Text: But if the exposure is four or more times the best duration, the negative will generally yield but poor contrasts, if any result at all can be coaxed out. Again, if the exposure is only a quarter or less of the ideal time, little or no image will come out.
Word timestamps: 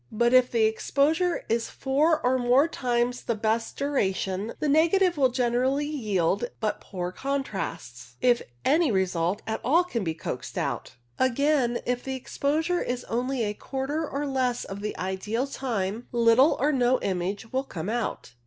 But 0.11 0.33
if 0.33 0.49
the 0.49 0.63
exposure 0.63 1.45
is 1.47 1.69
four 1.69 2.19
or 2.25 2.39
more 2.39 2.67
times 2.67 3.21
the 3.25 3.35
best 3.35 3.77
duration, 3.77 4.53
the 4.59 4.67
negative 4.67 5.15
will 5.15 5.29
generally 5.29 5.85
yield 5.85 6.45
but 6.59 6.81
poor 6.81 7.11
contrasts, 7.11 8.15
if 8.19 8.41
any 8.65 8.91
result 8.91 9.43
at 9.45 9.61
all 9.63 9.83
can 9.83 10.03
be 10.03 10.15
coaxed 10.15 10.57
out. 10.57 10.93
Again, 11.19 11.81
if 11.85 12.03
the 12.03 12.15
exposure 12.15 12.81
is 12.81 13.03
only 13.09 13.43
a 13.43 13.53
quarter 13.53 14.09
or 14.09 14.25
less 14.25 14.63
of 14.65 14.81
the 14.81 14.97
ideal 14.97 15.45
time, 15.45 16.07
little 16.11 16.57
or 16.59 16.71
no 16.71 16.99
image 17.01 17.53
will 17.53 17.63
come 17.63 17.87
out. 17.87 18.33